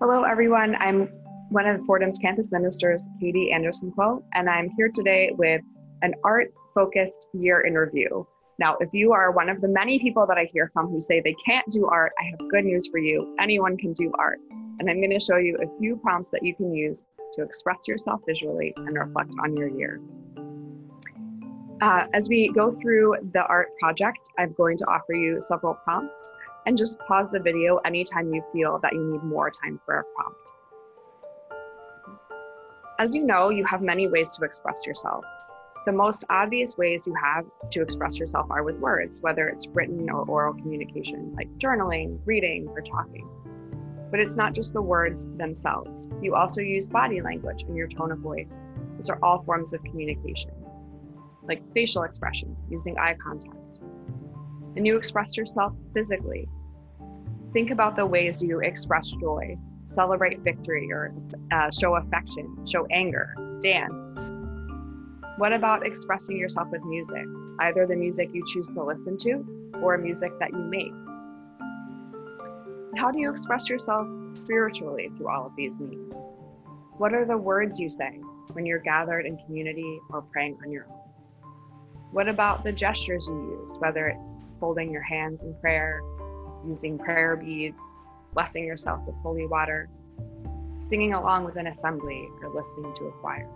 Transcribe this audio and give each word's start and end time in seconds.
Hello, 0.00 0.24
everyone. 0.24 0.76
I'm 0.80 1.08
one 1.48 1.66
of 1.66 1.84
Fordham's 1.84 2.18
campus 2.18 2.52
ministers, 2.52 3.08
Katie 3.20 3.50
Anderson 3.52 3.90
Quill, 3.92 4.24
and 4.34 4.48
I'm 4.48 4.70
here 4.76 4.90
today 4.92 5.30
with 5.32 5.62
an 6.02 6.14
art 6.24 6.48
focused 6.74 7.28
year 7.32 7.60
in 7.60 7.74
review. 7.74 8.26
Now, 8.58 8.76
if 8.80 8.88
you 8.92 9.12
are 9.12 9.32
one 9.32 9.48
of 9.48 9.60
the 9.60 9.68
many 9.68 9.98
people 9.98 10.26
that 10.26 10.38
I 10.38 10.48
hear 10.52 10.70
from 10.72 10.88
who 10.88 11.00
say 11.00 11.20
they 11.20 11.34
can't 11.44 11.66
do 11.70 11.86
art, 11.86 12.12
I 12.18 12.24
have 12.24 12.50
good 12.50 12.64
news 12.64 12.88
for 12.88 12.98
you. 12.98 13.34
Anyone 13.40 13.76
can 13.76 13.92
do 13.92 14.12
art. 14.18 14.38
And 14.50 14.90
I'm 14.90 14.98
going 15.00 15.10
to 15.10 15.20
show 15.20 15.36
you 15.36 15.56
a 15.62 15.78
few 15.78 15.96
prompts 15.96 16.30
that 16.30 16.42
you 16.42 16.54
can 16.54 16.74
use 16.74 17.02
to 17.36 17.42
express 17.42 17.86
yourself 17.88 18.20
visually 18.26 18.72
and 18.76 18.98
reflect 18.98 19.30
on 19.42 19.56
your 19.56 19.68
year. 19.68 20.00
Uh, 21.82 22.06
as 22.14 22.28
we 22.28 22.50
go 22.54 22.74
through 22.80 23.14
the 23.34 23.42
art 23.42 23.68
project, 23.78 24.28
I'm 24.38 24.54
going 24.54 24.78
to 24.78 24.84
offer 24.86 25.12
you 25.12 25.40
several 25.42 25.74
prompts 25.84 26.32
and 26.66 26.76
just 26.76 26.98
pause 27.08 27.30
the 27.30 27.38
video 27.38 27.76
anytime 27.84 28.34
you 28.34 28.42
feel 28.52 28.78
that 28.82 28.92
you 28.92 29.12
need 29.12 29.22
more 29.22 29.50
time 29.50 29.80
for 29.86 30.00
a 30.00 30.04
prompt. 30.14 30.52
As 32.98 33.14
you 33.14 33.24
know, 33.24 33.50
you 33.50 33.64
have 33.64 33.82
many 33.82 34.08
ways 34.08 34.30
to 34.36 34.44
express 34.44 34.80
yourself. 34.84 35.24
The 35.84 35.92
most 35.92 36.24
obvious 36.28 36.76
ways 36.76 37.06
you 37.06 37.14
have 37.14 37.44
to 37.70 37.80
express 37.80 38.18
yourself 38.18 38.50
are 38.50 38.64
with 38.64 38.76
words, 38.76 39.20
whether 39.20 39.48
it's 39.48 39.68
written 39.68 40.10
or 40.10 40.28
oral 40.28 40.54
communication, 40.54 41.32
like 41.36 41.48
journaling, 41.58 42.18
reading, 42.24 42.66
or 42.68 42.80
talking. 42.80 43.28
But 44.10 44.18
it's 44.18 44.34
not 44.34 44.52
just 44.52 44.72
the 44.72 44.82
words 44.82 45.26
themselves. 45.36 46.08
You 46.20 46.34
also 46.34 46.60
use 46.60 46.88
body 46.88 47.20
language 47.20 47.62
and 47.62 47.76
your 47.76 47.86
tone 47.86 48.10
of 48.10 48.18
voice. 48.18 48.58
These 48.96 49.10
are 49.10 49.18
all 49.22 49.42
forms 49.44 49.72
of 49.72 49.84
communication, 49.84 50.50
like 51.44 51.62
facial 51.74 52.02
expression, 52.02 52.56
using 52.68 52.98
eye 52.98 53.14
contact. 53.22 53.65
And 54.76 54.86
you 54.86 54.96
express 54.96 55.36
yourself 55.36 55.72
physically. 55.94 56.48
Think 57.52 57.70
about 57.70 57.96
the 57.96 58.04
ways 58.04 58.42
you 58.42 58.60
express 58.60 59.10
joy, 59.12 59.56
celebrate 59.86 60.40
victory, 60.40 60.92
or 60.92 61.14
uh, 61.50 61.70
show 61.70 61.96
affection, 61.96 62.64
show 62.66 62.86
anger, 62.90 63.34
dance. 63.62 64.18
What 65.38 65.52
about 65.52 65.86
expressing 65.86 66.36
yourself 66.36 66.68
with 66.70 66.82
music, 66.84 67.24
either 67.60 67.86
the 67.86 67.96
music 67.96 68.28
you 68.32 68.44
choose 68.46 68.68
to 68.68 68.84
listen 68.84 69.16
to 69.18 69.72
or 69.82 69.96
music 69.96 70.32
that 70.38 70.50
you 70.50 70.58
make? 70.58 70.92
How 72.98 73.10
do 73.10 73.18
you 73.18 73.30
express 73.30 73.68
yourself 73.68 74.06
spiritually 74.28 75.10
through 75.16 75.28
all 75.28 75.46
of 75.46 75.52
these 75.56 75.78
means? 75.78 76.30
What 76.98 77.12
are 77.12 77.26
the 77.26 77.36
words 77.36 77.78
you 77.78 77.90
say 77.90 78.20
when 78.52 78.64
you're 78.64 78.78
gathered 78.78 79.26
in 79.26 79.36
community 79.38 80.00
or 80.10 80.22
praying 80.22 80.58
on 80.64 80.72
your 80.72 80.86
own? 80.90 81.05
What 82.12 82.28
about 82.28 82.64
the 82.64 82.72
gestures 82.72 83.26
you 83.26 83.60
use, 83.62 83.76
whether 83.78 84.06
it's 84.06 84.40
folding 84.58 84.92
your 84.92 85.02
hands 85.02 85.42
in 85.42 85.54
prayer, 85.60 86.00
using 86.66 86.98
prayer 86.98 87.36
beads, 87.36 87.82
blessing 88.32 88.64
yourself 88.64 89.00
with 89.06 89.16
holy 89.16 89.46
water, 89.46 89.88
singing 90.78 91.14
along 91.14 91.44
with 91.44 91.56
an 91.56 91.66
assembly, 91.66 92.28
or 92.42 92.54
listening 92.54 92.94
to 92.96 93.06
a 93.06 93.12
choir? 93.12 93.48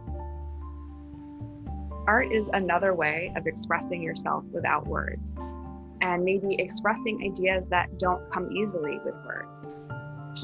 Art 2.06 2.32
is 2.32 2.50
another 2.52 2.94
way 2.94 3.32
of 3.36 3.46
expressing 3.46 4.02
yourself 4.02 4.44
without 4.52 4.86
words 4.86 5.38
and 6.00 6.24
maybe 6.24 6.56
expressing 6.58 7.22
ideas 7.22 7.66
that 7.66 7.98
don't 7.98 8.30
come 8.32 8.50
easily 8.52 8.98
with 9.04 9.14
words. 9.24 9.84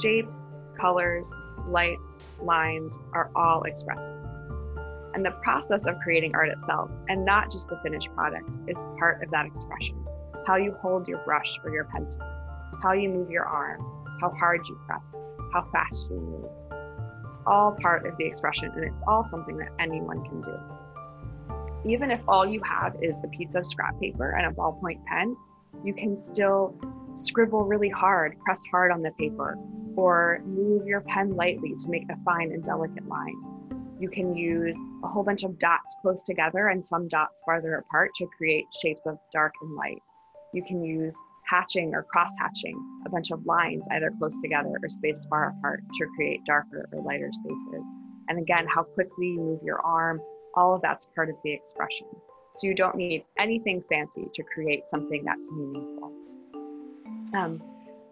Shapes, 0.01 0.43
colors, 0.79 1.33
lights, 1.67 2.35
lines 2.43 2.99
are 3.13 3.31
all 3.35 3.63
expressive. 3.65 4.26
And 5.17 5.25
the 5.25 5.33
process 5.43 5.87
of 5.87 5.99
creating 5.99 6.35
art 6.35 6.51
itself, 6.51 6.91
and 7.09 7.25
not 7.25 7.51
just 7.51 7.69
the 7.69 7.81
finished 7.83 8.15
product, 8.15 8.49
is 8.69 8.85
part 8.99 9.23
of 9.23 9.31
that 9.33 9.47
expression. 9.47 9.97
How 10.47 10.57
you 10.57 10.77
hold 10.81 11.09
your 11.09 11.19
brush 11.25 11.59
or 11.65 11.73
your 11.73 11.85
pencil, 11.85 12.23
how 12.83 12.93
you 12.93 13.09
move 13.09 13.31
your 13.31 13.47
arm, 13.47 13.81
how 14.21 14.31
hard 14.31 14.69
you 14.69 14.79
press, 14.87 15.21
how 15.53 15.67
fast 15.73 16.09
you 16.11 16.21
move. 16.21 16.51
It's 17.27 17.39
all 17.47 17.75
part 17.81 18.07
of 18.07 18.17
the 18.19 18.27
expression, 18.27 18.71
and 18.77 18.85
it's 18.85 19.03
all 19.09 19.25
something 19.25 19.57
that 19.57 19.73
anyone 19.81 20.23
can 20.23 20.43
do 20.43 20.57
even 21.89 22.11
if 22.11 22.21
all 22.27 22.47
you 22.47 22.61
have 22.63 22.97
is 23.01 23.21
a 23.23 23.29
piece 23.29 23.55
of 23.55 23.67
scrap 23.67 23.99
paper 24.01 24.31
and 24.33 24.47
a 24.47 24.51
ballpoint 24.51 25.05
pen, 25.05 25.37
you 25.85 25.95
can 25.95 26.17
still 26.17 26.75
scribble 27.15 27.65
really 27.65 27.89
hard, 27.89 28.37
press 28.41 28.63
hard 28.71 28.91
on 28.91 29.03
the 29.03 29.11
paper, 29.13 29.57
or 29.95 30.43
move 30.45 30.87
your 30.87 31.01
pen 31.03 31.37
lightly 31.37 31.75
to 31.79 31.89
make 31.89 32.05
a 32.11 32.17
fine 32.25 32.53
and 32.53 32.63
delicate 32.63 33.07
line. 33.09 33.56
You 33.99 34.11
can 34.11 34.35
use 34.37 34.77
a 35.05 35.09
whole 35.09 35.23
bunch 35.23 35.43
of 35.43 35.59
dots 35.59 35.97
close 36.03 36.23
together 36.23 36.69
and 36.69 36.87
some 36.87 37.09
dots 37.09 37.43
farther 37.47 37.77
apart 37.77 38.11
to 38.17 38.27
create 38.37 38.67
shapes 38.83 39.07
of 39.07 39.19
dark 39.33 39.55
and 39.63 39.75
light. 39.75 40.03
You 40.53 40.63
can 40.63 40.85
use 40.85 41.17
hatching 41.45 41.95
or 41.95 42.03
cross 42.03 42.31
hatching, 42.39 42.77
a 43.07 43.11
bunch 43.11 43.31
of 43.31 43.45
lines 43.47 43.85
either 43.93 44.13
close 44.19 44.41
together 44.43 44.73
or 44.83 44.89
spaced 44.89 45.25
far 45.31 45.55
apart 45.59 45.81
to 45.99 46.07
create 46.17 46.45
darker 46.45 46.89
or 46.93 47.03
lighter 47.03 47.31
spaces. 47.33 47.85
And 48.29 48.39
again, 48.39 48.67
how 48.67 48.83
quickly 48.83 49.29
you 49.29 49.39
move 49.39 49.61
your 49.63 49.81
arm, 49.81 50.21
all 50.55 50.75
of 50.75 50.83
that's 50.83 51.07
part 51.07 51.31
of 51.31 51.37
the 51.45 51.53
expression. 51.53 52.07
So 52.53 52.67
you 52.67 52.75
don't 52.75 52.97
need 52.97 53.25
anything 53.39 53.83
fancy 53.89 54.27
to 54.33 54.43
create 54.43 54.89
something 54.89 55.25
that's 55.25 55.51
meaningful. 55.51 56.13
Um, 57.35 57.63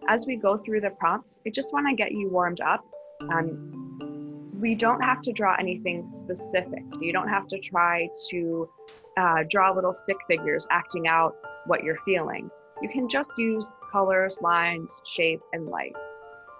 as 0.07 0.25
we 0.27 0.35
go 0.35 0.57
through 0.57 0.81
the 0.81 0.91
prompts, 0.91 1.39
I 1.45 1.49
just 1.49 1.73
want 1.73 1.87
to 1.89 1.95
get 1.95 2.11
you 2.11 2.29
warmed 2.29 2.61
up. 2.61 2.85
Um, 3.29 4.14
we 4.59 4.75
don't 4.75 5.01
have 5.01 5.21
to 5.21 5.31
draw 5.31 5.55
anything 5.59 6.09
specific. 6.11 6.83
So 6.89 7.01
you 7.01 7.13
don't 7.13 7.27
have 7.27 7.47
to 7.47 7.59
try 7.59 8.07
to 8.29 8.69
uh, 9.17 9.43
draw 9.49 9.71
little 9.71 9.93
stick 9.93 10.17
figures 10.27 10.67
acting 10.71 11.07
out 11.07 11.35
what 11.65 11.83
you're 11.83 11.99
feeling. 12.05 12.49
You 12.81 12.89
can 12.89 13.07
just 13.07 13.37
use 13.37 13.71
colors, 13.91 14.37
lines, 14.41 15.01
shape, 15.05 15.41
and 15.53 15.67
light. 15.67 15.95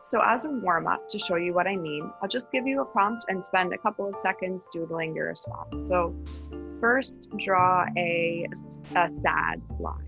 So 0.03 0.21
as 0.23 0.45
a 0.45 0.49
warm 0.49 0.87
up 0.87 1.07
to 1.09 1.19
show 1.19 1.35
you 1.35 1.53
what 1.53 1.67
I 1.67 1.75
mean, 1.75 2.11
I'll 2.21 2.29
just 2.29 2.51
give 2.51 2.67
you 2.67 2.81
a 2.81 2.85
prompt 2.85 3.25
and 3.27 3.43
spend 3.43 3.73
a 3.73 3.77
couple 3.77 4.07
of 4.07 4.15
seconds 4.15 4.67
doodling 4.71 5.15
your 5.15 5.27
response. 5.27 5.87
So 5.87 6.15
first 6.79 7.27
draw 7.37 7.85
a, 7.97 8.45
a 8.95 9.09
sad 9.09 9.61
line. 9.79 10.03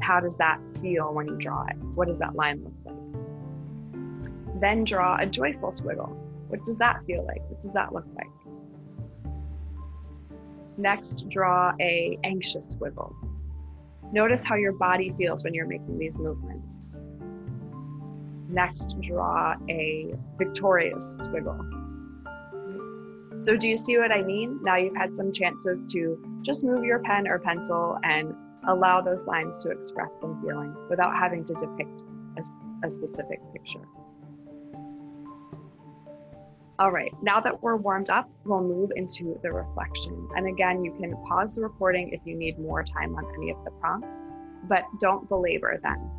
How 0.00 0.20
does 0.20 0.36
that 0.36 0.58
feel 0.82 1.14
when 1.14 1.28
you 1.28 1.36
draw 1.36 1.64
it? 1.66 1.76
What 1.94 2.08
does 2.08 2.18
that 2.18 2.34
line 2.34 2.64
look 2.64 2.74
like? 2.84 4.60
Then 4.60 4.84
draw 4.84 5.16
a 5.18 5.26
joyful 5.26 5.70
squiggle. 5.70 6.23
What 6.54 6.64
does 6.64 6.76
that 6.76 7.04
feel 7.04 7.26
like? 7.26 7.42
What 7.50 7.60
does 7.60 7.72
that 7.72 7.92
look 7.92 8.06
like? 8.14 8.28
Next, 10.78 11.28
draw 11.28 11.72
a 11.80 12.16
anxious 12.22 12.76
squiggle. 12.76 13.12
Notice 14.12 14.44
how 14.44 14.54
your 14.54 14.70
body 14.70 15.12
feels 15.18 15.42
when 15.42 15.52
you're 15.52 15.66
making 15.66 15.98
these 15.98 16.16
movements. 16.16 16.84
Next, 18.48 18.94
draw 19.00 19.56
a 19.68 20.14
victorious 20.38 21.16
squiggle. 21.22 21.58
So 23.42 23.56
do 23.56 23.66
you 23.66 23.76
see 23.76 23.98
what 23.98 24.12
I 24.12 24.22
mean? 24.22 24.60
Now 24.62 24.76
you've 24.76 24.94
had 24.94 25.12
some 25.12 25.32
chances 25.32 25.80
to 25.90 26.38
just 26.42 26.62
move 26.62 26.84
your 26.84 27.00
pen 27.00 27.26
or 27.26 27.40
pencil 27.40 27.98
and 28.04 28.32
allow 28.68 29.00
those 29.00 29.26
lines 29.26 29.58
to 29.64 29.70
express 29.70 30.20
some 30.20 30.40
feeling 30.40 30.72
without 30.88 31.16
having 31.18 31.42
to 31.46 31.54
depict 31.54 32.02
a, 32.36 32.86
a 32.86 32.90
specific 32.92 33.40
picture. 33.52 33.82
All 36.78 36.90
right, 36.90 37.12
now 37.22 37.40
that 37.40 37.62
we're 37.62 37.76
warmed 37.76 38.10
up, 38.10 38.28
we'll 38.44 38.60
move 38.60 38.90
into 38.96 39.38
the 39.42 39.52
reflection. 39.52 40.28
And 40.36 40.48
again, 40.48 40.84
you 40.84 40.92
can 40.92 41.14
pause 41.28 41.54
the 41.54 41.62
recording 41.62 42.10
if 42.10 42.20
you 42.24 42.36
need 42.36 42.58
more 42.58 42.82
time 42.82 43.14
on 43.14 43.24
any 43.36 43.50
of 43.50 43.58
the 43.64 43.70
prompts, 43.72 44.22
but 44.68 44.84
don't 45.00 45.28
belabor 45.28 45.78
them 45.82 46.10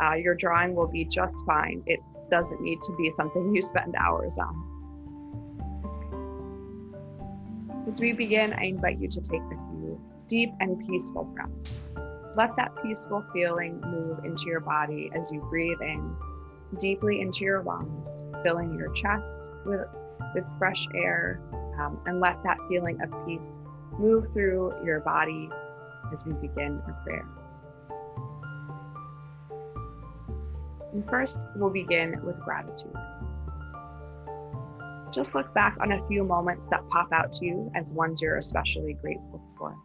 uh, 0.00 0.14
your 0.14 0.34
drawing 0.34 0.74
will 0.74 0.86
be 0.86 1.04
just 1.04 1.36
fine. 1.46 1.82
It 1.86 2.00
doesn't 2.30 2.60
need 2.60 2.80
to 2.82 2.96
be 2.96 3.10
something 3.10 3.54
you 3.54 3.62
spend 3.62 3.94
hours 3.96 4.38
on. 4.38 4.64
As 7.86 8.00
we 8.00 8.12
begin, 8.12 8.52
I 8.52 8.64
invite 8.64 9.00
you 9.00 9.08
to 9.08 9.20
take 9.20 9.40
a 9.40 9.56
few 9.70 10.00
deep 10.28 10.50
and 10.60 10.86
peaceful 10.86 11.24
breaths. 11.24 11.92
Let 12.36 12.54
that 12.56 12.72
peaceful 12.82 13.24
feeling 13.32 13.80
move 13.80 14.24
into 14.24 14.44
your 14.46 14.60
body 14.60 15.10
as 15.18 15.32
you 15.32 15.40
breathe 15.48 15.80
in 15.80 16.14
deeply 16.78 17.20
into 17.20 17.44
your 17.44 17.62
lungs, 17.62 18.24
filling 18.42 18.74
your 18.74 18.92
chest 18.92 19.50
with, 19.64 19.86
with 20.34 20.44
fresh 20.58 20.86
air, 20.94 21.40
um, 21.80 22.00
and 22.06 22.20
let 22.20 22.42
that 22.42 22.58
feeling 22.68 23.00
of 23.00 23.10
peace 23.26 23.58
move 23.98 24.26
through 24.32 24.74
your 24.84 25.00
body 25.00 25.48
as 26.12 26.24
we 26.24 26.32
begin 26.34 26.80
our 26.86 27.02
prayer. 27.04 27.26
And 30.92 31.08
first, 31.08 31.40
we'll 31.56 31.70
begin 31.70 32.20
with 32.24 32.38
gratitude. 32.40 32.94
Just 35.12 35.34
look 35.34 35.52
back 35.54 35.76
on 35.80 35.92
a 35.92 36.06
few 36.06 36.24
moments 36.24 36.66
that 36.66 36.86
pop 36.88 37.12
out 37.12 37.32
to 37.34 37.46
you 37.46 37.70
as 37.74 37.92
ones 37.92 38.20
you're 38.20 38.36
especially 38.36 38.94
grateful 38.94 39.42
for. 39.56 39.76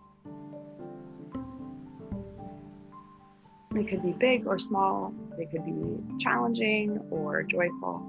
They 3.73 3.83
could 3.83 4.03
be 4.03 4.11
big 4.11 4.45
or 4.45 4.59
small, 4.59 5.13
they 5.35 5.45
could 5.45 5.65
be 5.65 5.97
challenging 6.19 6.99
or 7.09 7.41
joyful. 7.41 8.05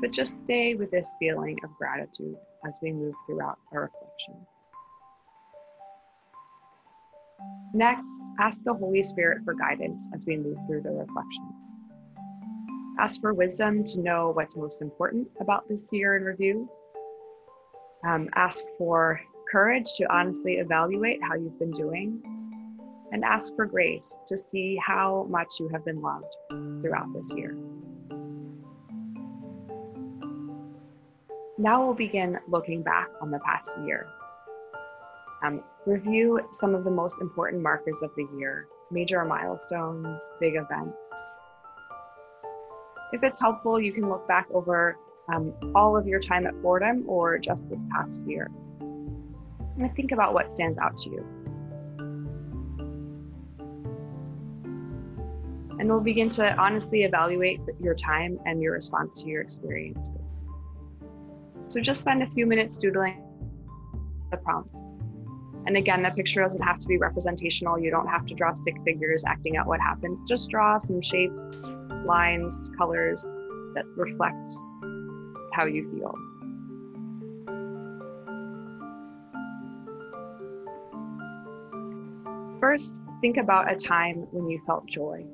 But 0.00 0.12
just 0.12 0.40
stay 0.40 0.74
with 0.74 0.90
this 0.90 1.14
feeling 1.18 1.58
of 1.62 1.70
gratitude 1.76 2.36
as 2.66 2.78
we 2.82 2.90
move 2.90 3.14
throughout 3.26 3.58
our 3.72 3.82
reflection. 3.82 4.46
Next, 7.74 8.18
ask 8.38 8.64
the 8.64 8.72
Holy 8.72 9.02
Spirit 9.02 9.44
for 9.44 9.54
guidance 9.54 10.08
as 10.14 10.24
we 10.26 10.38
move 10.38 10.56
through 10.66 10.82
the 10.82 10.90
reflection. 10.90 11.52
Ask 12.98 13.20
for 13.20 13.34
wisdom 13.34 13.84
to 13.84 14.00
know 14.00 14.30
what's 14.34 14.56
most 14.56 14.80
important 14.80 15.28
about 15.40 15.68
this 15.68 15.88
year 15.92 16.16
in 16.16 16.24
review. 16.24 16.68
Um, 18.06 18.28
ask 18.34 18.64
for 18.78 19.20
courage 19.50 19.84
to 19.98 20.14
honestly 20.14 20.54
evaluate 20.54 21.20
how 21.22 21.34
you've 21.34 21.58
been 21.58 21.70
doing. 21.70 22.22
And 23.12 23.24
ask 23.24 23.56
for 23.56 23.66
grace 23.66 24.14
to 24.26 24.36
see 24.36 24.76
how 24.76 25.26
much 25.28 25.58
you 25.58 25.68
have 25.68 25.84
been 25.84 26.00
loved 26.00 26.32
throughout 26.50 27.12
this 27.12 27.34
year. 27.36 27.56
Now 31.58 31.84
we'll 31.84 31.94
begin 31.94 32.38
looking 32.48 32.82
back 32.82 33.08
on 33.20 33.30
the 33.30 33.38
past 33.40 33.72
year. 33.84 34.06
Um, 35.42 35.62
review 35.84 36.40
some 36.52 36.74
of 36.74 36.84
the 36.84 36.90
most 36.90 37.20
important 37.20 37.62
markers 37.62 38.02
of 38.02 38.10
the 38.16 38.26
year, 38.38 38.66
major 38.90 39.24
milestones, 39.24 40.30
big 40.40 40.54
events. 40.54 41.12
If 43.12 43.22
it's 43.22 43.40
helpful, 43.40 43.80
you 43.80 43.92
can 43.92 44.08
look 44.08 44.26
back 44.28 44.46
over 44.54 44.96
um, 45.32 45.52
all 45.74 45.96
of 45.96 46.06
your 46.06 46.20
time 46.20 46.46
at 46.46 46.54
Fordham 46.62 47.04
or 47.06 47.38
just 47.38 47.68
this 47.68 47.84
past 47.90 48.24
year. 48.24 48.50
And 48.80 49.94
think 49.94 50.12
about 50.12 50.34
what 50.34 50.50
stands 50.50 50.78
out 50.78 50.96
to 50.98 51.10
you. 51.10 51.39
And 55.80 55.88
we'll 55.88 56.00
begin 56.00 56.28
to 56.30 56.54
honestly 56.56 57.04
evaluate 57.04 57.58
your 57.80 57.94
time 57.94 58.38
and 58.44 58.60
your 58.60 58.74
response 58.74 59.22
to 59.22 59.26
your 59.26 59.40
experience. 59.40 60.12
So 61.68 61.80
just 61.80 62.02
spend 62.02 62.22
a 62.22 62.26
few 62.26 62.44
minutes 62.44 62.76
doodling 62.76 63.24
the 64.30 64.36
prompts. 64.36 64.86
And 65.66 65.78
again, 65.78 66.02
the 66.02 66.10
picture 66.10 66.42
doesn't 66.42 66.60
have 66.60 66.80
to 66.80 66.86
be 66.86 66.98
representational. 66.98 67.78
You 67.78 67.90
don't 67.90 68.08
have 68.08 68.26
to 68.26 68.34
draw 68.34 68.52
stick 68.52 68.76
figures 68.84 69.24
acting 69.26 69.56
out 69.56 69.66
what 69.66 69.80
happened. 69.80 70.18
Just 70.28 70.50
draw 70.50 70.76
some 70.76 71.00
shapes, 71.00 71.66
lines, 72.04 72.70
colors 72.76 73.22
that 73.74 73.86
reflect 73.96 74.52
how 75.54 75.64
you 75.64 75.90
feel. 75.92 76.14
First, 82.60 83.00
think 83.22 83.38
about 83.38 83.72
a 83.72 83.76
time 83.76 84.26
when 84.30 84.50
you 84.50 84.60
felt 84.66 84.84
joy. 84.86 85.24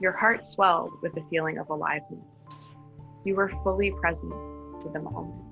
Your 0.00 0.12
heart 0.12 0.46
swelled 0.46 0.92
with 1.02 1.14
the 1.14 1.22
feeling 1.28 1.58
of 1.58 1.68
aliveness. 1.68 2.66
You 3.26 3.34
were 3.34 3.50
fully 3.62 3.90
present 4.00 4.32
to 4.82 4.88
the 4.88 4.98
moment. 4.98 5.44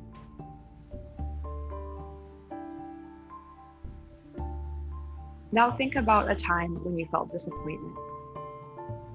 Now 5.53 5.71
think 5.73 5.97
about 5.97 6.31
a 6.31 6.35
time 6.35 6.75
when 6.83 6.99
you 6.99 7.07
felt 7.11 7.31
disappointment. 7.31 7.95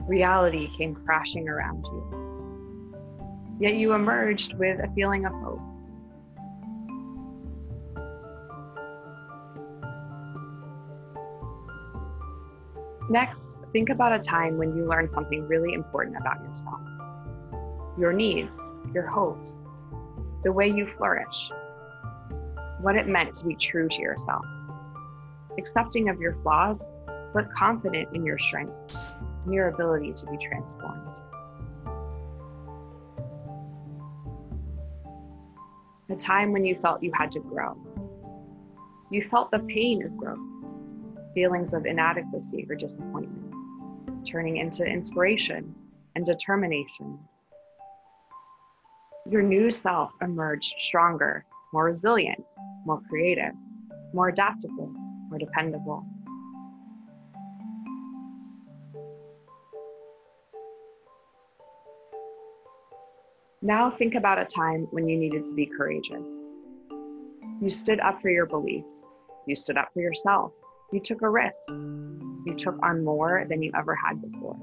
Reality 0.08 0.70
came 0.78 0.94
crashing 0.94 1.50
around 1.50 1.84
you. 1.86 3.58
Yet 3.60 3.74
you 3.74 3.94
emerged 3.94 4.54
with 4.54 4.80
a 4.80 4.92
feeling 4.94 5.26
of 5.26 5.32
hope. 5.32 5.62
Next, 13.10 13.58
think 13.74 13.90
about 13.90 14.14
a 14.14 14.20
time 14.20 14.58
when 14.58 14.76
you 14.76 14.88
learned 14.88 15.12
something 15.12 15.48
really 15.48 15.74
important 15.74 16.18
about 16.18 16.42
yourself 16.42 16.82
your 17.96 18.12
needs, 18.12 18.74
your 18.92 19.06
hopes, 19.06 19.66
the 20.44 20.52
way 20.52 20.68
you 20.68 20.88
flourish, 20.98 21.52
what 22.82 22.96
it 22.96 23.08
meant 23.08 23.36
to 23.36 23.46
be 23.46 23.56
true 23.56 23.88
to 23.88 24.02
yourself, 24.02 24.44
accepting 25.60 26.10
of 26.10 26.20
your 26.20 26.36
flaws, 26.42 26.84
but 27.34 27.54
confident 27.54 28.10
in 28.16 28.26
your 28.26 28.38
strengths 28.40 28.98
and 29.46 29.54
your 29.54 29.68
ability 29.68 30.12
to 30.12 30.26
be 30.26 30.38
transformed. 30.38 31.20
A 36.10 36.16
time 36.16 36.52
when 36.52 36.66
you 36.66 36.76
felt 36.82 37.04
you 37.04 37.12
had 37.14 37.32
to 37.34 37.40
grow. 37.40 37.78
You 39.12 39.24
felt 39.30 39.52
the 39.52 39.60
pain 39.60 40.04
of 40.04 40.18
growth, 40.18 40.40
feelings 41.34 41.74
of 41.74 41.86
inadequacy 41.86 42.66
or 42.70 42.76
disappointment, 42.76 43.54
turning 44.26 44.58
into 44.58 44.86
inspiration 44.86 45.74
and 46.16 46.26
determination 46.26 47.20
your 49.30 49.42
new 49.42 49.72
self 49.72 50.12
emerged 50.22 50.74
stronger, 50.80 51.46
more 51.72 51.86
resilient, 51.86 52.44
more 52.86 53.02
creative, 53.10 53.54
more 54.14 54.28
adaptable, 54.28 54.92
more 55.30 55.40
dependable. 55.40 56.06
Now 63.62 63.92
think 63.92 64.16
about 64.16 64.40
a 64.40 64.46
time 64.46 64.88
when 64.92 65.08
you 65.08 65.18
needed 65.18 65.46
to 65.46 65.54
be 65.54 65.66
courageous. 65.66 66.34
You 67.62 67.70
stood 67.70 68.02
up 68.02 68.22
for 68.22 68.30
your 68.30 68.46
beliefs. 68.46 69.06
You 69.48 69.56
stood 69.56 69.78
up 69.78 69.88
for 69.94 70.02
yourself. 70.02 70.52
You 70.94 71.00
took 71.00 71.24
a 71.24 71.30
risk. 71.30 71.70
You 71.70 72.54
took 72.56 72.78
on 72.84 73.04
more 73.04 73.48
than 73.50 73.64
you 73.64 73.72
ever 73.76 73.96
had 73.96 74.22
before. 74.22 74.56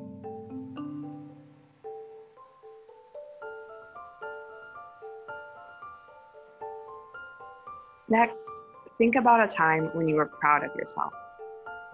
Next, 8.09 8.49
think 8.97 9.17
about 9.17 9.43
a 9.43 9.49
time 9.49 9.91
when 9.93 10.07
you 10.07 10.15
were 10.15 10.27
proud 10.27 10.63
of 10.63 10.71
yourself. 10.77 11.13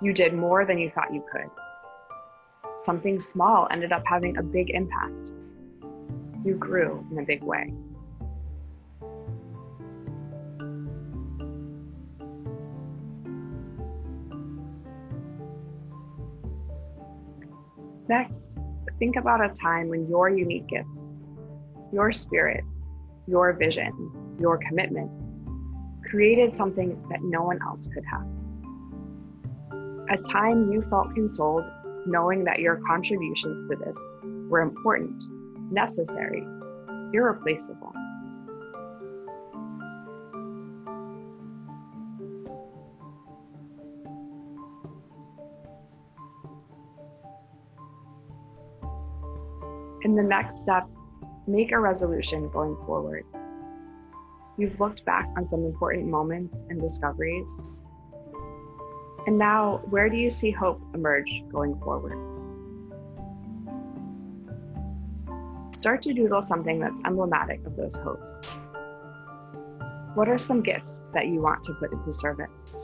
You 0.02 0.12
did 0.12 0.34
more 0.34 0.66
than 0.66 0.76
you 0.76 0.90
thought 0.90 1.14
you 1.14 1.24
could. 1.32 1.48
Something 2.76 3.18
small 3.18 3.68
ended 3.70 3.90
up 3.90 4.02
having 4.04 4.36
a 4.36 4.42
big 4.42 4.68
impact. 4.68 5.32
You 6.44 6.56
grew 6.58 7.02
in 7.10 7.20
a 7.20 7.22
big 7.22 7.42
way. 7.42 7.72
Next, 18.08 18.58
think 18.98 19.16
about 19.16 19.44
a 19.44 19.48
time 19.48 19.88
when 19.88 20.08
your 20.08 20.28
unique 20.28 20.68
gifts, 20.68 21.14
your 21.92 22.12
spirit, 22.12 22.62
your 23.26 23.52
vision, 23.52 24.36
your 24.40 24.58
commitment 24.58 25.10
created 26.08 26.54
something 26.54 27.02
that 27.10 27.20
no 27.22 27.42
one 27.42 27.58
else 27.62 27.88
could 27.88 28.04
have. 28.10 28.26
A 30.08 30.22
time 30.22 30.70
you 30.70 30.82
felt 30.88 31.12
consoled 31.14 31.64
knowing 32.06 32.44
that 32.44 32.60
your 32.60 32.80
contributions 32.86 33.64
to 33.68 33.76
this 33.76 33.98
were 34.48 34.60
important, 34.60 35.20
necessary, 35.72 36.46
irreplaceable. 37.12 37.92
The 50.16 50.22
next 50.22 50.62
step, 50.62 50.88
make 51.46 51.72
a 51.72 51.78
resolution 51.78 52.48
going 52.48 52.76
forward. 52.86 53.24
You've 54.58 54.80
looked 54.80 55.04
back 55.04 55.28
on 55.36 55.46
some 55.46 55.64
important 55.64 56.08
moments 56.08 56.64
and 56.68 56.80
discoveries. 56.80 57.66
And 59.26 59.38
now, 59.38 59.82
where 59.90 60.08
do 60.08 60.16
you 60.16 60.30
see 60.30 60.50
hope 60.50 60.80
emerge 60.94 61.44
going 61.52 61.78
forward? 61.80 62.16
Start 65.74 66.00
to 66.02 66.14
doodle 66.14 66.40
something 66.40 66.80
that's 66.80 67.00
emblematic 67.04 67.64
of 67.66 67.76
those 67.76 67.96
hopes. 67.96 68.40
What 70.14 70.28
are 70.28 70.38
some 70.38 70.62
gifts 70.62 71.02
that 71.12 71.26
you 71.26 71.42
want 71.42 71.62
to 71.64 71.74
put 71.74 71.92
into 71.92 72.12
service? 72.12 72.82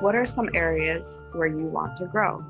What 0.00 0.14
are 0.14 0.24
some 0.24 0.48
areas 0.54 1.24
where 1.32 1.46
you 1.46 1.66
want 1.66 1.98
to 1.98 2.06
grow? 2.06 2.42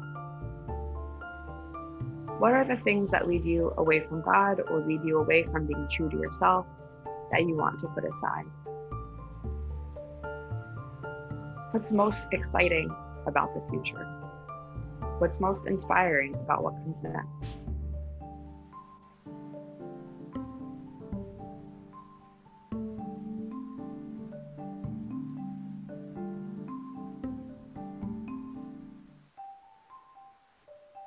What 2.39 2.53
are 2.53 2.65
the 2.65 2.77
things 2.83 3.11
that 3.13 3.29
lead 3.29 3.45
you 3.45 3.73
away 3.77 4.01
from 4.01 4.23
God 4.23 4.61
or 4.69 4.81
lead 4.81 5.03
you 5.05 5.19
away 5.19 5.45
from 5.45 5.67
being 5.67 5.87
true 5.91 6.11
to 6.11 6.17
yourself 6.17 6.67
that 7.35 7.47
you 7.47 7.57
want 7.57 7.79
to 7.81 7.89
put 7.89 8.05
aside. 8.05 8.45
What's 11.73 11.91
most 11.91 12.27
exciting 12.33 12.95
about 13.27 13.53
the 13.55 13.63
future? 13.71 14.07
What's 15.19 15.41
most 15.41 15.67
inspiring 15.67 16.35
about 16.35 16.63
what 16.63 16.75
comes 16.75 17.03
next? 17.03 17.54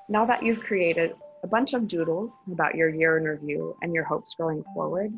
Now 0.10 0.26
that 0.26 0.42
you've 0.42 0.62
created 0.62 1.12
a 1.44 1.48
bunch 1.48 1.74
of 1.74 1.86
doodles 1.86 2.42
about 2.50 2.76
your 2.76 2.88
year 2.88 3.18
in 3.18 3.26
review 3.26 3.76
and 3.82 3.94
your 3.94 4.06
hopes 4.06 4.36
going 4.38 4.64
forward, 4.74 5.12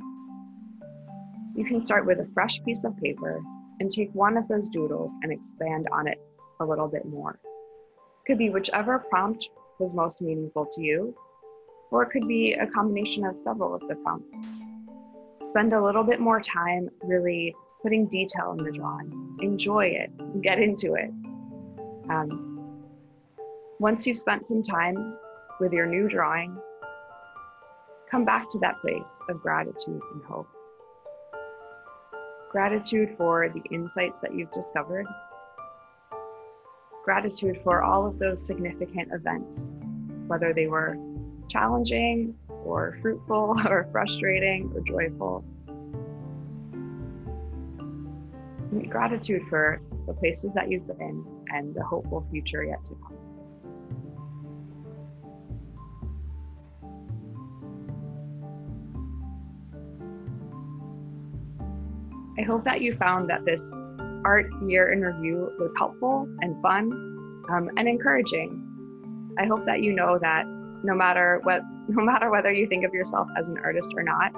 you 1.56 1.64
can 1.64 1.80
start 1.80 2.08
with 2.08 2.20
a 2.20 2.28
fresh 2.34 2.60
piece 2.64 2.84
of 2.84 2.98
paper 2.98 3.40
and 3.80 3.92
take 3.92 4.10
one 4.14 4.36
of 4.36 4.48
those 4.48 4.68
doodles 4.70 5.16
and 5.22 5.32
expand 5.32 5.88
on 5.92 6.08
it 6.08 6.20
a 6.60 6.66
little 6.66 6.88
bit 6.88 7.06
more. 7.06 7.40
Could 8.26 8.40
be 8.40 8.50
whichever 8.50 8.98
prompt 8.98 9.50
was 9.80 9.94
most 9.94 10.22
meaningful 10.22 10.66
to 10.72 10.82
you, 10.82 11.16
or 11.92 12.02
it 12.02 12.10
could 12.10 12.28
be 12.28 12.54
a 12.54 12.66
combination 12.66 13.26
of 13.26 13.38
several 13.38 13.76
of 13.76 13.82
the 13.88 13.96
prompts. 13.96 14.58
Spend 15.42 15.74
a 15.74 15.84
little 15.84 16.04
bit 16.04 16.20
more 16.20 16.42
time 16.42 16.90
really 17.04 17.56
putting 17.84 18.08
detail 18.08 18.56
in 18.58 18.64
the 18.64 18.72
drawing. 18.72 19.38
Enjoy 19.42 19.86
it, 19.86 20.42
get 20.42 20.60
into 20.60 20.96
it. 20.96 21.12
Um, 22.10 22.49
once 23.80 24.06
you've 24.06 24.18
spent 24.18 24.46
some 24.46 24.62
time 24.62 25.16
with 25.62 25.72
your 25.72 25.86
new 25.86 26.10
drawing, 26.10 26.58
come 28.12 28.26
back 28.26 28.50
to 28.50 28.60
that 28.60 28.80
place 28.82 29.22
of 29.30 29.42
gratitude 29.42 30.02
and 30.14 30.24
hope. 30.26 30.50
Gratitude 32.52 33.16
for 33.18 33.48
the 33.48 33.62
insights 33.74 34.20
that 34.20 34.36
you've 34.36 34.52
discovered. 34.52 35.06
Gratitude 37.06 37.62
for 37.64 37.82
all 37.82 38.06
of 38.06 38.20
those 38.20 38.46
significant 38.46 39.14
events, 39.14 39.72
whether 40.28 40.54
they 40.54 40.68
were 40.68 40.98
challenging 41.48 42.36
or 42.50 42.98
fruitful 43.02 43.56
or 43.66 43.88
frustrating 43.94 44.72
or 44.76 44.82
joyful. 44.82 45.46
Gratitude 48.90 49.42
for 49.50 49.82
the 50.06 50.14
places 50.14 50.54
that 50.54 50.70
you've 50.70 50.86
been 50.86 51.26
and 51.48 51.74
the 51.74 51.84
hopeful 51.84 52.28
future 52.30 52.64
yet 52.64 52.84
to 52.86 52.94
come. 53.08 53.29
I 62.40 62.44
hope 62.44 62.64
that 62.64 62.82
you 62.82 62.96
found 62.96 63.30
that 63.30 63.44
this 63.44 63.70
art 64.24 64.50
year 64.66 64.94
in 64.94 65.02
review 65.02 65.52
was 65.60 65.74
helpful 65.78 66.26
and 66.40 66.62
fun 66.62 66.94
um, 67.52 67.70
and 67.76 67.86
encouraging. 67.86 69.36
I 69.38 69.46
hope 69.46 69.66
that 69.66 69.82
you 69.82 69.92
know 69.92 70.18
that 70.22 70.46
no 70.84 70.96
matter 70.96 71.42
what, 71.44 71.62
no 71.90 72.02
matter 72.02 72.30
whether 72.30 72.52
you 72.52 72.66
think 72.68 72.86
of 72.86 72.94
yourself 72.94 73.28
as 73.38 73.50
an 73.50 73.58
artist 73.58 73.92
or 73.94 74.04
not, 74.04 74.32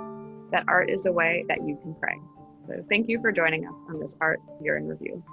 that 0.51 0.63
art 0.67 0.89
is 0.89 1.05
a 1.05 1.11
way 1.11 1.45
that 1.47 1.59
you 1.59 1.77
can 1.83 1.93
pray. 1.99 2.15
So 2.65 2.83
thank 2.89 3.07
you 3.07 3.21
for 3.21 3.31
joining 3.31 3.67
us 3.67 3.83
on 3.87 3.99
this 3.99 4.15
art 4.19 4.39
year 4.63 4.77
in 4.77 4.87
review. 4.87 5.23